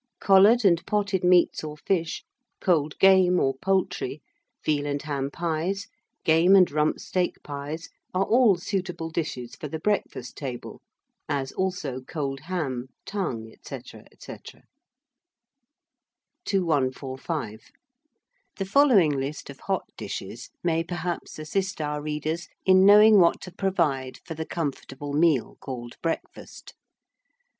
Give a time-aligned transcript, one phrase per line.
[0.19, 2.23] Collared and potted meats or fish,
[2.59, 4.19] cold game or poultry,
[4.65, 5.85] veal and ham pies,
[6.23, 10.81] game and Rump steak pies, are all suitable dishes for the breakfast table;
[11.29, 13.75] as also cold ham, tongue, &c.
[13.79, 14.37] &c.
[16.45, 17.61] 2145.
[18.57, 23.51] The following list of hot dishes may perhaps assist our readers in knowing what to
[23.51, 26.73] provide for the comfortable meal called breakfast.